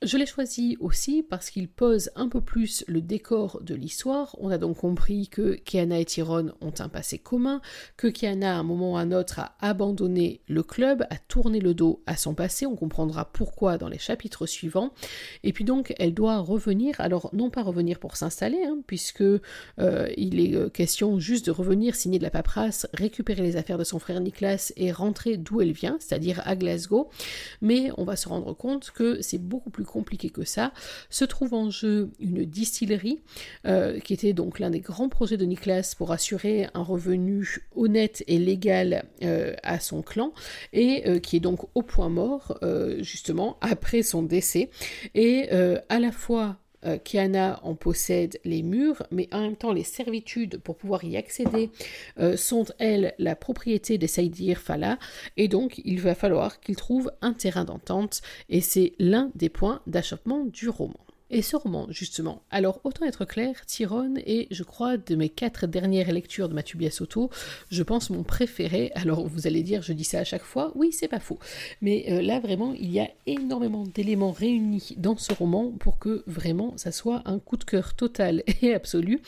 [0.02, 4.34] Je l'ai choisi aussi parce qu'il pose un peu plus le décor de l'histoire.
[4.40, 7.60] On a donc compris que Kiana et Tyrone ont un passé commun,
[7.98, 11.60] que Kiana à un moment ou à un autre a abandonné le club, a tourné
[11.60, 12.64] le dos à son passé.
[12.64, 14.94] On comprendra pourquoi dans les chapitres suivants.
[15.42, 20.08] Et puis donc elle doit revenir, alors non pas revenir pour s'installer, hein, puisque euh,
[20.16, 23.84] il est euh, question juste de revenir signer de la paperasse, récupérer les affaires de
[23.84, 27.10] son frère Nicolas et rentrer d'où elle vient, c'est-à-dire à Glasgow.
[27.60, 30.72] Mais on va se rendre compte que c'est beaucoup plus compliqué que ça,
[31.10, 33.20] se trouve en jeu une distillerie,
[33.66, 38.22] euh, qui était donc l'un des grands projets de Nicolas pour assurer un revenu honnête
[38.28, 40.32] et légal euh, à son clan,
[40.72, 42.58] et euh, qui est donc au point mort,
[43.00, 44.70] justement, après son décès.
[45.14, 46.59] Et à la fois
[47.04, 51.70] Kiana en possède les murs, mais en même temps les servitudes pour pouvoir y accéder
[52.36, 54.98] sont elles la propriété des Saïdir Fala,
[55.36, 59.82] et donc il va falloir qu'ils trouvent un terrain d'entente, et c'est l'un des points
[59.86, 61.00] d'achoppement du roman.
[61.30, 65.68] Et ce roman, justement, alors autant être clair, Tyrone est, je crois, de mes quatre
[65.68, 67.30] dernières lectures de Mathieu Biasotto,
[67.70, 68.90] je pense mon préféré.
[68.96, 71.38] Alors vous allez dire, je dis ça à chaque fois, oui, c'est pas faux.
[71.82, 76.24] Mais euh, là, vraiment, il y a énormément d'éléments réunis dans ce roman pour que
[76.26, 79.20] vraiment ça soit un coup de cœur total et absolu.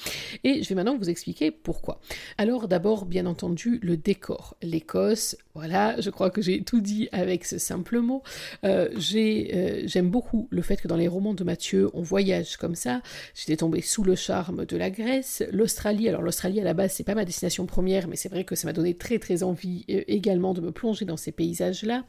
[0.42, 2.00] Et je vais maintenant vous expliquer pourquoi.
[2.36, 4.56] Alors d'abord, bien entendu, le décor.
[4.60, 8.22] L'Écosse, voilà, je crois que j'ai tout dit avec ce simple mot.
[8.64, 12.74] Euh, euh, j'aime beaucoup le fait que dans les romans de Mathieu, on voyage comme
[12.74, 13.02] ça.
[13.34, 16.08] J'étais tombée sous le charme de la Grèce, l'Australie.
[16.08, 18.66] Alors l'Australie à la base c'est pas ma destination première, mais c'est vrai que ça
[18.66, 22.04] m'a donné très très envie euh, également de me plonger dans ces paysages-là.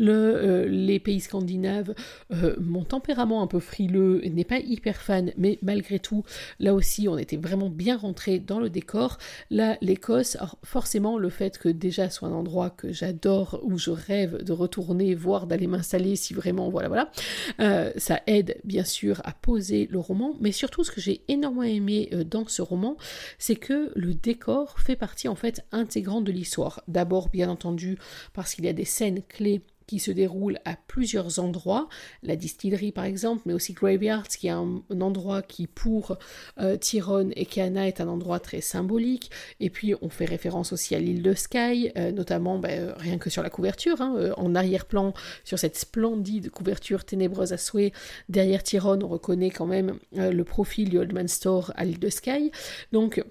[0.00, 1.94] Le, les pays scandinaves,
[2.58, 6.24] mon tempérament un peu frileux n'est pas hyper fan, mais malgré tout,
[6.58, 9.18] là aussi on était vraiment bien rentré dans le décor.
[9.50, 14.42] Là l'Écosse, forcément le fait que déjà soit un endroit que j'adore, où je rêve
[14.42, 17.10] de retourner, voir d'aller m'installer si vraiment, voilà, voilà.
[17.60, 21.62] Euh, ça aide bien sûr à poser le roman, mais surtout ce que j'ai énormément
[21.62, 22.96] aimé euh, dans ce roman,
[23.38, 26.82] c'est que le décor fait partie en fait intégrante de l'histoire.
[26.88, 27.98] D'abord, bien entendu,
[28.32, 31.88] parce qu'il y a des scènes clés qui se déroule à plusieurs endroits,
[32.22, 36.16] la distillerie par exemple, mais aussi Graveyards, qui est un, endroit qui pour
[36.60, 39.32] euh, Tyrone et Kana est un endroit très symbolique.
[39.58, 43.30] Et puis on fait référence aussi à l'île de Sky, euh, notamment ben, rien que
[43.30, 47.92] sur la couverture, hein, euh, en arrière-plan, sur cette splendide couverture ténébreuse à souhait.
[48.28, 52.10] Derrière Tyrone, on reconnaît quand même le profil du Old Man Store à l'île de
[52.10, 52.52] Sky.
[52.92, 53.24] Donc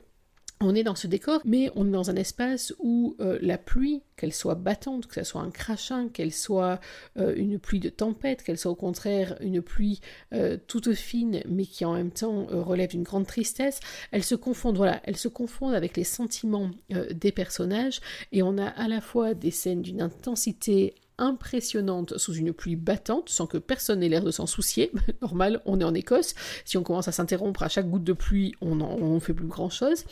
[0.61, 4.01] on est dans ce décor, mais on est dans un espace où euh, la pluie,
[4.17, 6.81] qu'elle soit battante, que ce soit un crachin, qu'elle soit
[7.17, 10.01] euh, une pluie de tempête, qu'elle soit au contraire une pluie
[10.33, 13.79] euh, toute fine, mais qui en même temps relève d'une grande tristesse,
[14.11, 15.29] elles se confondent, voilà, elles se
[15.73, 18.01] avec les sentiments des personnages,
[18.33, 23.29] et on a à la fois des scènes d'une intensité impressionnante sous une pluie battante
[23.29, 24.91] sans que personne n'ait l'air de s'en soucier.
[25.21, 26.33] Normal, on est en Écosse.
[26.65, 29.69] Si on commence à s'interrompre à chaque goutte de pluie, on ne fait plus grand
[29.69, 30.05] chose.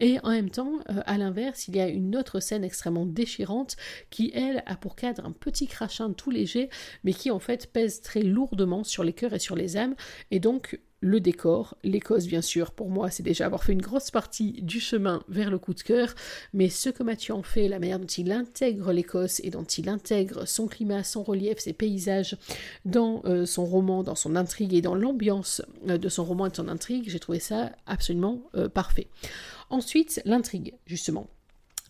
[0.00, 3.76] Et en même temps, euh, à l'inverse, il y a une autre scène extrêmement déchirante
[4.10, 6.70] qui, elle, a pour cadre un petit crachin tout léger,
[7.04, 9.94] mais qui en fait pèse très lourdement sur les cœurs et sur les âmes.
[10.30, 14.10] Et donc, le décor, l'Écosse bien sûr, pour moi c'est déjà avoir fait une grosse
[14.10, 16.14] partie du chemin vers le coup de cœur,
[16.54, 19.88] mais ce que Mathieu en fait, la manière dont il intègre l'Écosse et dont il
[19.88, 22.36] intègre son climat, son relief, ses paysages
[22.84, 26.50] dans euh, son roman, dans son intrigue et dans l'ambiance euh, de son roman et
[26.50, 29.08] de son intrigue, j'ai trouvé ça absolument euh, parfait.
[29.70, 31.26] Ensuite, l'intrigue, justement.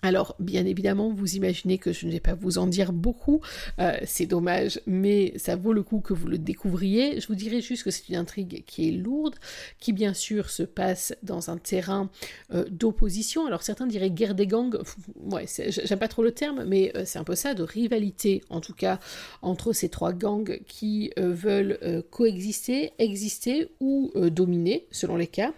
[0.04, 3.40] Alors, bien évidemment, vous imaginez que je ne vais pas vous en dire beaucoup,
[3.78, 7.20] euh, c'est dommage, mais ça vaut le coup que vous le découvriez.
[7.20, 9.36] Je vous dirais juste que c'est une intrigue qui est lourde,
[9.78, 12.10] qui bien sûr se passe dans un terrain
[12.52, 13.46] euh, d'opposition.
[13.46, 14.76] Alors certains diraient guerre des gangs,
[15.20, 18.60] ouais, j'aime pas trop le terme, mais euh, c'est un peu ça, de rivalité en
[18.60, 18.98] tout cas
[19.40, 21.78] entre ces trois gangs qui veulent
[22.10, 25.52] coexister, exister ou dominer, selon les cas.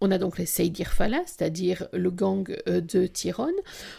[0.00, 3.52] On a donc les Seydir Fala, c'est-à-dire le gang de Tyrone.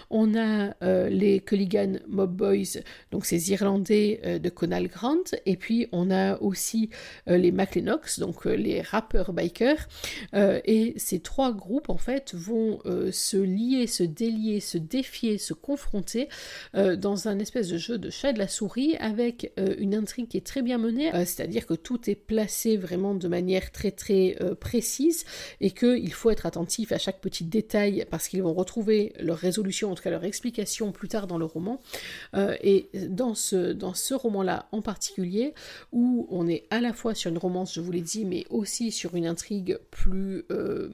[0.10, 2.80] On a euh, les Culligan Mob Boys,
[3.12, 6.89] donc ces Irlandais euh, de Conal Grant, et puis on a aussi
[7.27, 9.88] euh, les McLennox, donc les rappeurs bikers,
[10.34, 12.80] et ces trois groupes en fait vont
[13.12, 16.27] se lier, se délier, se défier, se confronter
[16.73, 20.45] dans un espèce de jeu de chat de la souris avec une intrigue qui est
[20.45, 25.25] très bien menée, c'est-à-dire que tout est placé vraiment de manière très très précise
[25.60, 29.81] et qu'il faut être attentif à chaque petit détail parce qu'ils vont retrouver leur résolution
[29.89, 31.80] en tout cas leur explication plus tard dans le roman.
[32.36, 35.54] Euh, et dans ce, dans ce roman-là en particulier,
[35.91, 38.91] où on est à la fois sur une romance, je vous l'ai dit, mais aussi
[38.91, 40.89] sur une intrigue plus euh,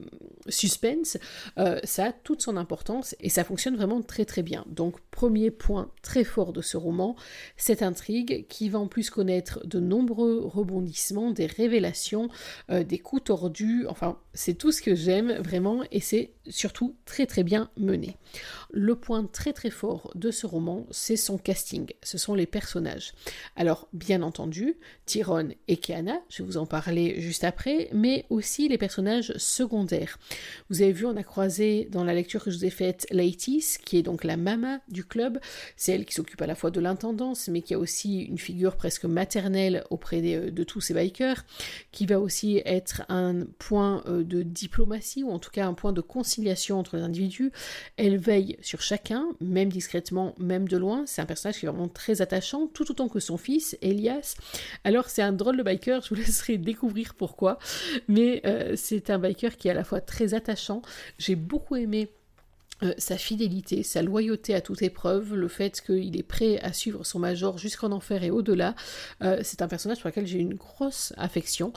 [0.48, 1.18] suspense,
[1.58, 4.64] euh, ça a toute son importance et ça fonctionne vraiment très très bien.
[4.68, 7.16] Donc premier point très fort de ce roman,
[7.56, 12.28] cette intrigue qui va en plus connaître de nombreux rebondissements, des révélations,
[12.68, 17.42] des coups tordus, enfin c'est tout ce que j'aime vraiment et c'est surtout très très
[17.42, 18.16] bien mené.
[18.80, 23.12] Le point très très fort de ce roman, c'est son casting, ce sont les personnages.
[23.56, 28.68] Alors, bien entendu, Tyrone et Keana, je vais vous en parler juste après, mais aussi
[28.68, 30.20] les personnages secondaires.
[30.70, 33.78] Vous avez vu, on a croisé dans la lecture que je vous ai faite Laitis,
[33.84, 35.40] qui est donc la mama du club.
[35.76, 38.76] C'est elle qui s'occupe à la fois de l'intendance, mais qui a aussi une figure
[38.76, 41.44] presque maternelle auprès de, de tous ces bikers,
[41.90, 45.92] qui va aussi être un point euh, de diplomatie, ou en tout cas un point
[45.92, 47.50] de conciliation entre les individus.
[47.96, 51.04] Elle veille sur chacun, même discrètement, même de loin.
[51.06, 54.36] C'est un personnage qui est vraiment très attachant, tout autant que son fils, Elias.
[54.84, 57.58] Alors c'est un drôle de biker, je vous laisserai découvrir pourquoi,
[58.08, 60.82] mais euh, c'est un biker qui est à la fois très attachant.
[61.16, 62.10] J'ai beaucoup aimé
[62.82, 67.04] euh, sa fidélité, sa loyauté à toute épreuve, le fait qu'il est prêt à suivre
[67.04, 68.74] son major jusqu'en enfer et au-delà,
[69.22, 71.72] euh, c'est un personnage pour lequel j'ai une grosse affection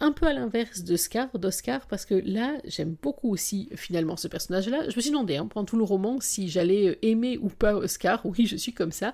[0.00, 4.28] un peu à l'inverse de Scar, d'Oscar, parce que là, j'aime beaucoup aussi finalement ce
[4.28, 4.88] personnage-là.
[4.88, 7.74] Je me suis demandé hein, pendant tout le roman si j'allais euh, aimer ou pas
[7.74, 8.24] Oscar.
[8.24, 9.12] Oui, je suis comme ça,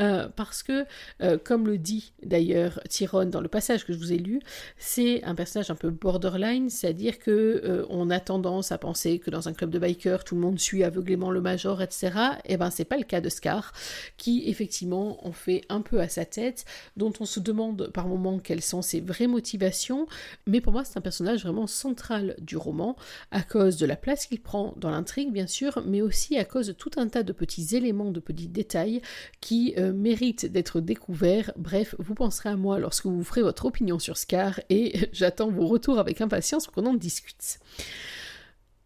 [0.00, 0.86] euh, parce que,
[1.22, 4.40] euh, comme le dit d'ailleurs Tyrone dans le passage que je vous ai lu,
[4.78, 9.48] c'est un personnage un peu borderline, c'est-à-dire que on a tendance à penser que dans
[9.48, 12.10] un club de bikers, tout le monde suit aveuglément le major, etc.
[12.44, 13.72] Et eh ben, c'est pas le cas de Scar,
[14.16, 16.64] qui effectivement en fait un peu à sa tête,
[16.96, 20.06] dont on se demande par moments quelles sont ses vraies motivations
[20.46, 22.96] mais pour moi c'est un personnage vraiment central du roman,
[23.30, 26.68] à cause de la place qu'il prend dans l'intrigue bien sûr, mais aussi à cause
[26.68, 29.02] de tout un tas de petits éléments, de petits détails
[29.40, 31.52] qui euh, méritent d'être découverts.
[31.56, 35.66] Bref, vous penserez à moi lorsque vous ferez votre opinion sur Scar, et j'attends vos
[35.66, 37.58] retours avec impatience pour qu'on en discute.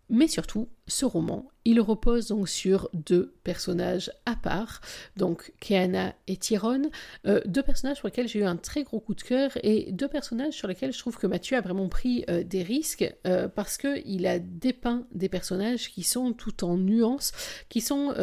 [0.09, 4.81] Mais surtout, ce roman, il repose donc sur deux personnages à part,
[5.17, 6.91] donc Keana et Tyrone,
[7.27, 10.07] euh, deux personnages pour lesquels j'ai eu un très gros coup de cœur et deux
[10.07, 13.79] personnages sur lesquels je trouve que Mathieu a vraiment pris euh, des risques euh, parce
[13.79, 17.33] qu'il a dépeint des personnages qui sont tout en nuances,
[17.69, 18.15] qui sont,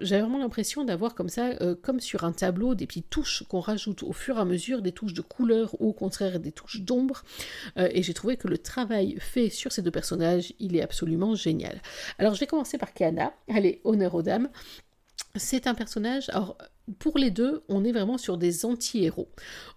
[0.00, 1.50] j'avais vraiment l'impression d'avoir comme ça,
[1.82, 4.90] comme sur un tableau, des petites touches qu'on rajoute au fur et à mesure, des
[4.90, 7.22] touches de couleur ou au contraire des touches d'ombre,
[7.76, 11.80] et j'ai trouvé que le travail fait sur ces deux personnages, il est absolument génial.
[12.18, 13.32] Alors je vais commencer par Kana.
[13.48, 14.48] Allez, honneur aux dames.
[15.36, 16.28] C'est un personnage.
[16.30, 16.56] Alors,
[16.98, 19.28] pour les deux, on est vraiment sur des anti-héros.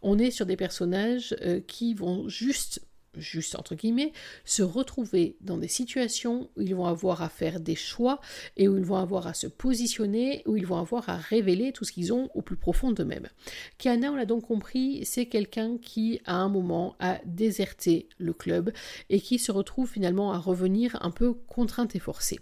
[0.02, 2.82] On est sur des personnages euh, qui vont juste
[3.18, 4.12] juste entre guillemets,
[4.46, 8.20] se retrouver dans des situations où ils vont avoir à faire des choix
[8.56, 11.86] et où ils vont avoir à se positionner, où ils vont avoir à révéler tout
[11.86, 13.28] ce qu'ils ont au plus profond d'eux-mêmes.
[13.78, 18.72] Kiana, on l'a donc compris, c'est quelqu'un qui à un moment a déserté le club
[19.10, 22.40] et qui se retrouve finalement à revenir un peu contrainte et forcée.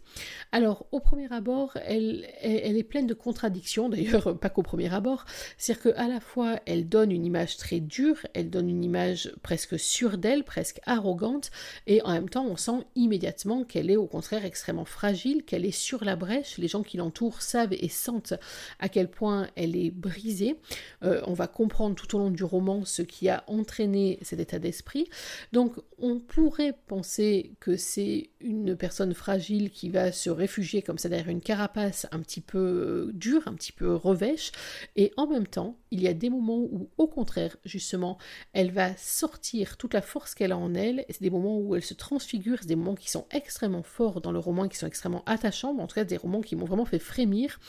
[0.52, 5.26] Alors au premier abord, elle, est pleine de contradictions, d'ailleurs pas qu'au premier abord,
[5.58, 9.80] c'est-à-dire qu'à la fois elle donne une image très dure, elle donne une image presque
[9.80, 11.52] sûre d'elle, presque arrogante,
[11.88, 15.72] et en même temps on sent immédiatement qu'elle est au contraire extrêmement fragile, qu'elle est
[15.72, 18.34] sur la brèche, les gens qui l'entourent savent et sentent
[18.80, 20.56] à quel point elle est brisée.
[21.04, 24.60] Euh, on va comprendre tout au long du roman ce qui a entraîné cet état
[24.60, 25.08] d'esprit.
[25.52, 31.10] Donc on pourrait penser que c'est une personne fragile qui va se réfugier comme ça
[31.10, 34.52] derrière une carapace un petit peu euh, dure, un petit peu revêche,
[34.96, 38.18] et en même temps il y a des moments où au contraire justement
[38.54, 41.94] elle va sortir toute la force qu'elle en elle, c'est des moments où elle se
[41.94, 45.78] transfigure, c'est des moments qui sont extrêmement forts dans le roman, qui sont extrêmement attachants,
[45.78, 47.60] en tout cas des romans qui m'ont vraiment fait frémir.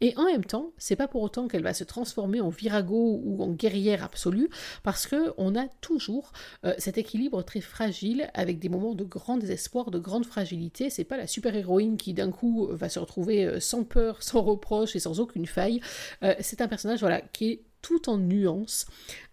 [0.00, 3.42] Et en même temps, c'est pas pour autant qu'elle va se transformer en virago ou
[3.42, 4.48] en guerrière absolue,
[4.82, 6.32] parce que on a toujours
[6.64, 10.90] euh, cet équilibre très fragile avec des moments de grand désespoir, de grande fragilité.
[10.90, 14.96] C'est pas la super-héroïne qui d'un coup va se retrouver euh, sans peur, sans reproche
[14.96, 15.80] et sans aucune faille.
[16.22, 18.86] Euh, c'est un personnage voilà qui est tout en nuances,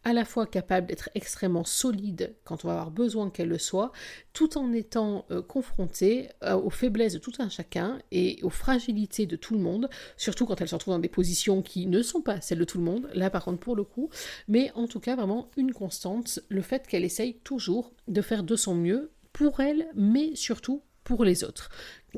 [0.04, 3.92] à la fois capable d'être extrêmement solide quand on va avoir besoin qu'elle le soit,
[4.34, 9.26] tout en étant euh, confrontée euh, aux faiblesses de tout un chacun et aux fragilités
[9.26, 12.22] de tout le monde, surtout quand elle se retrouve dans des positions qui ne sont
[12.22, 14.10] pas celles de tout le monde, là par contre pour le coup,
[14.48, 18.56] mais en tout cas vraiment une constante, le fait qu'elle essaye toujours de faire de
[18.56, 21.70] son mieux pour elle, mais surtout pour les autres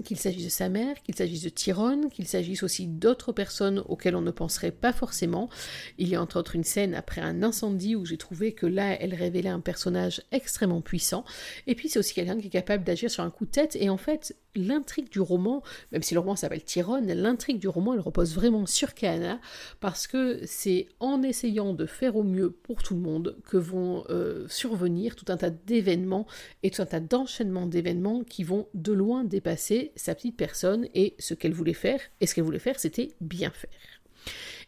[0.03, 4.15] qu'il s'agisse de sa mère, qu'il s'agisse de Tyrone, qu'il s'agisse aussi d'autres personnes auxquelles
[4.15, 5.49] on ne penserait pas forcément.
[5.97, 8.95] Il y a entre autres une scène après un incendie où j'ai trouvé que là,
[9.01, 11.25] elle révélait un personnage extrêmement puissant.
[11.67, 13.75] Et puis c'est aussi quelqu'un qui est capable d'agir sur un coup de tête.
[13.79, 17.93] Et en fait, l'intrigue du roman, même si le roman s'appelle Tyrone, l'intrigue du roman,
[17.93, 19.39] elle repose vraiment sur Kana,
[19.79, 24.03] parce que c'est en essayant de faire au mieux pour tout le monde que vont
[24.09, 26.25] euh, survenir tout un tas d'événements
[26.63, 31.15] et tout un tas d'enchaînements d'événements qui vont de loin dépasser sa petite personne et
[31.19, 31.99] ce qu'elle voulait faire.
[32.21, 33.69] Et ce qu'elle voulait faire, c'était bien faire.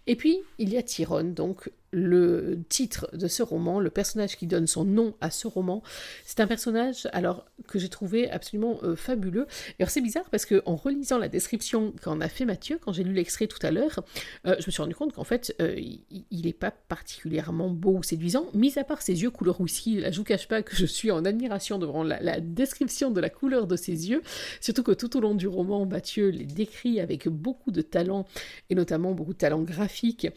[0.08, 4.48] Et puis, il y a Tyrone, donc le titre de ce roman, le personnage qui
[4.48, 5.84] donne son nom à ce roman.
[6.26, 9.46] C'est un personnage alors que j'ai trouvé absolument euh, fabuleux.
[9.78, 12.94] Et alors c'est bizarre parce que en relisant la description qu'en a fait Mathieu, quand
[12.94, 14.04] j'ai lu l'extrait tout à l'heure,
[14.48, 18.04] euh, je me suis rendu compte qu'en fait euh, il n'est pas particulièrement beau ou
[18.04, 20.00] séduisant, mis à part ses yeux couleur whisky.
[20.00, 23.20] Là je vous cache pas que je suis en admiration devant la, la description de
[23.20, 24.22] la couleur de ses yeux,
[24.62, 28.26] surtout que tout au long du roman Mathieu les décrit avec beaucoup de talent
[28.70, 30.28] et notamment beaucoup de talent graphique,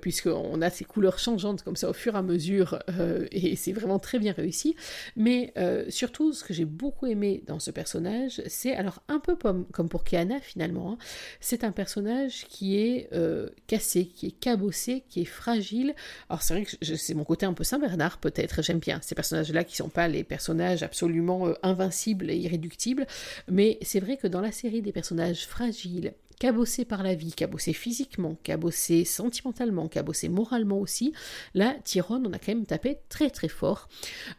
[0.00, 3.72] puisqu'on a ces couleurs changeantes comme ça au fur et à mesure, euh, et c'est
[3.72, 4.76] vraiment très bien réussi.
[5.16, 9.36] Mais euh, surtout, ce que j'ai beaucoup aimé dans ce personnage, c'est alors un peu
[9.36, 10.98] comme, pour Kiana finalement, hein,
[11.40, 15.94] c'est un personnage qui est euh, cassé, qui est cabossé, qui est fragile.
[16.28, 19.64] Alors c'est vrai que c'est mon côté un peu Saint-Bernard peut-être, j'aime bien ces personnages-là
[19.64, 23.06] qui sont pas les personnages absolument invincibles et irréductibles,
[23.48, 27.72] mais c'est vrai que dans la série des personnages fragiles, cabossé par la vie, cabossé
[27.72, 31.12] physiquement, cabossé sentimentalement, cabossé moralement aussi,
[31.54, 33.88] là, Tyrone, on a quand même tapé très très fort.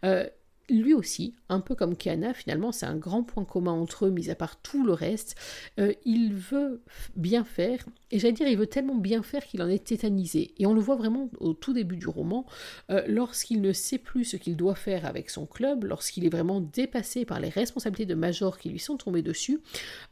[0.05, 0.27] Euh,
[0.69, 4.29] lui aussi, un peu comme Kiana, finalement, c'est un grand point commun entre eux, mis
[4.29, 5.35] à part tout le reste.
[5.79, 6.81] Euh, il veut
[7.15, 10.53] bien faire, et j'allais dire, il veut tellement bien faire qu'il en est tétanisé.
[10.57, 12.45] Et on le voit vraiment au tout début du roman,
[12.89, 16.61] euh, lorsqu'il ne sait plus ce qu'il doit faire avec son club, lorsqu'il est vraiment
[16.61, 19.61] dépassé par les responsabilités de major qui lui sont tombées dessus.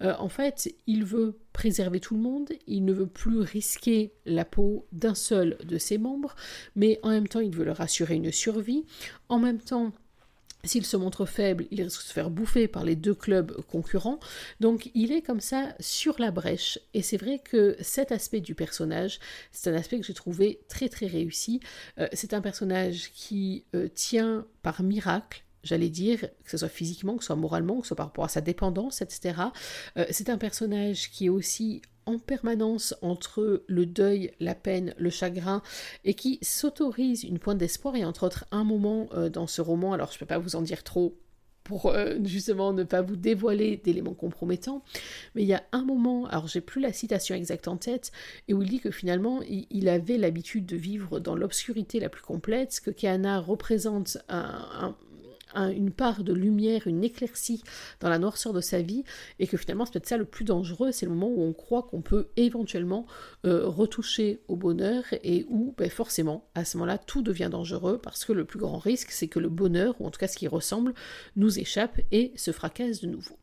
[0.02, 4.46] Euh, en fait, il veut préserver tout le monde, il ne veut plus risquer la
[4.46, 6.36] peau d'un seul de ses membres,
[6.76, 8.86] mais en même temps, il veut leur assurer une survie.
[9.30, 9.94] En même temps,
[10.66, 14.20] s'il se montre faible, il risque de se faire bouffer par les deux clubs concurrents.
[14.60, 16.80] Donc il est comme ça sur la brèche.
[16.94, 19.20] Et c'est vrai que cet aspect du personnage,
[19.52, 21.60] c'est un aspect que j'ai trouvé très très réussi.
[22.00, 27.18] Euh, c'est un personnage qui euh, tient par miracle j'allais dire, que ce soit physiquement,
[27.18, 29.42] que ce soit moralement, que ce soit par rapport à sa dépendance, etc.
[29.98, 35.10] Euh, c'est un personnage qui est aussi en permanence entre le deuil, la peine, le
[35.10, 35.62] chagrin,
[36.04, 37.96] et qui s'autorise une pointe d'espoir.
[37.96, 40.56] Et entre autres, un moment euh, dans ce roman, alors je ne peux pas vous
[40.56, 41.18] en dire trop
[41.66, 44.84] pour euh, justement ne pas vous dévoiler d'éléments compromettants.
[45.36, 48.14] Mais il y a un moment, alors j'ai plus la citation exacte en tête,
[48.48, 52.24] et où il dit que finalement il, avait l'habitude de vivre dans l'obscurité la plus
[52.24, 54.96] complète, que Kana représente un,
[55.56, 57.64] une part de lumière, une éclaircie
[58.00, 59.04] dans la noirceur de sa vie,
[59.40, 61.84] et que finalement c'est peut-être ça le plus dangereux, c'est le moment où on croit
[61.84, 63.06] qu'on peut éventuellement
[63.46, 68.26] euh, retoucher au bonheur, et où ben, forcément à ce moment-là tout devient dangereux, parce
[68.26, 70.48] que le plus grand risque c'est que le bonheur, ou en tout cas ce qui
[70.48, 70.94] ressemble,
[71.36, 73.38] nous échappe et se fracasse de nouveau.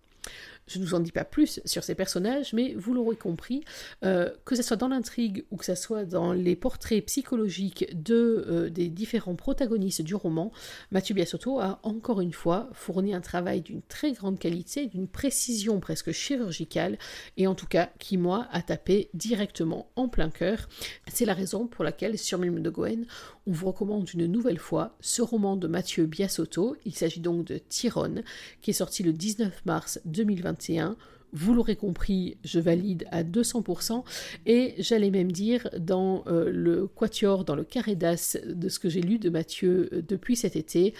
[0.66, 3.64] Je ne vous en dis pas plus sur ces personnages, mais vous l'aurez compris,
[4.04, 8.70] euh, que ce soit dans l'intrigue ou que ce soit dans les portraits psychologiques euh,
[8.70, 10.52] des différents protagonistes du roman,
[10.90, 15.80] Mathieu Biasotto a encore une fois fourni un travail d'une très grande qualité, d'une précision
[15.80, 16.98] presque chirurgicale,
[17.36, 20.68] et en tout cas qui, moi, a tapé directement en plein cœur.
[21.12, 23.06] C'est la raison pour laquelle sur Mime de Goen,
[23.46, 26.76] on vous recommande une nouvelle fois ce roman de Mathieu Biasotto.
[26.84, 28.22] Il s'agit donc de Tyrone,
[28.60, 30.00] qui est sorti le 19 mars
[30.52, 30.96] 2021
[31.32, 34.04] vous l'aurez compris, je valide à 200%,
[34.46, 38.88] et j'allais même dire dans euh, le quatuor, dans le carré d'as de ce que
[38.88, 40.92] j'ai lu de Mathieu euh, depuis cet été,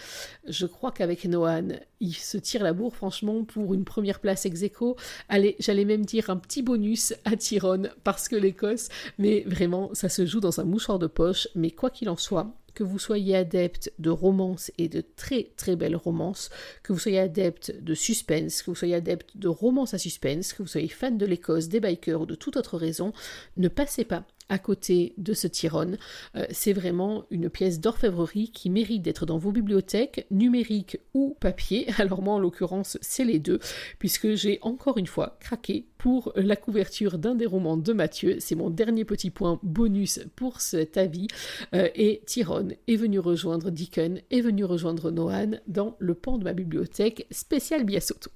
[0.47, 4.63] je crois qu'avec Noan, il se tire la bourre franchement pour une première place ex
[4.63, 4.97] aequo.
[5.29, 8.89] Allez, j'allais même dire un petit bonus à Tyrone, parce que l'Écosse,
[9.19, 12.51] mais vraiment, ça se joue dans un mouchoir de poche, mais quoi qu'il en soit,
[12.73, 16.49] que vous soyez adepte de romance et de très très belles romances,
[16.81, 20.63] que vous soyez adepte de suspense, que vous soyez adepte de romance à suspense, que
[20.63, 23.13] vous soyez fan de l'Écosse, des bikers ou de toute autre raison,
[23.57, 25.97] ne passez pas à côté de ce Tyrone.
[26.35, 31.87] Euh, c'est vraiment une pièce d'orfèvrerie qui mérite d'être dans vos bibliothèques, numériques ou papier.
[31.97, 33.59] Alors moi, en l'occurrence, c'est les deux,
[33.99, 38.37] puisque j'ai encore une fois craqué pour la couverture d'un des romans de Mathieu.
[38.39, 41.27] C'est mon dernier petit point bonus pour cet avis.
[41.73, 46.43] Euh, et Tyrone est venu rejoindre Deacon, est venu rejoindre Noan dans le pan de
[46.43, 48.29] ma bibliothèque spéciale Biasotto.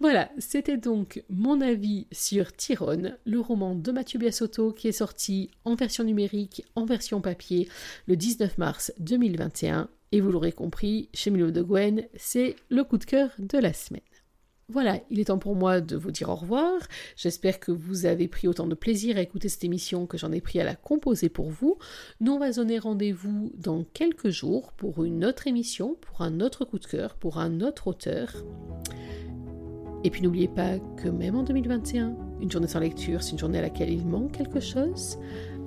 [0.00, 5.50] Voilà, c'était donc mon avis sur Tyrone, le roman de Mathieu Biasotto qui est sorti
[5.64, 7.68] en version numérique, en version papier,
[8.06, 9.88] le 19 mars 2021.
[10.12, 13.72] Et vous l'aurez compris, chez Milo de Gwen, c'est le coup de cœur de la
[13.72, 14.02] semaine.
[14.68, 16.72] Voilà, il est temps pour moi de vous dire au revoir.
[17.16, 20.40] J'espère que vous avez pris autant de plaisir à écouter cette émission que j'en ai
[20.40, 21.78] pris à la composer pour vous.
[22.20, 26.64] Nous, on va donner rendez-vous dans quelques jours pour une autre émission, pour un autre
[26.64, 28.44] coup de cœur, pour un autre auteur.
[30.02, 33.58] Et puis n'oubliez pas que même en 2021, une journée sans lecture, c'est une journée
[33.58, 35.16] à laquelle il manque quelque chose.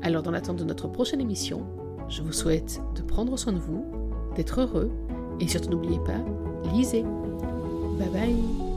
[0.02, 1.66] Alors dans l'attente de notre prochaine émission,
[2.10, 3.86] je vous souhaite de prendre soin de vous,
[4.36, 4.92] d'être heureux,
[5.40, 6.24] et surtout n'oubliez pas,
[6.74, 7.04] lisez.
[7.98, 8.69] Bye bye